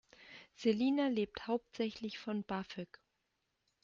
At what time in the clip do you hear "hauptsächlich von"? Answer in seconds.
1.45-2.41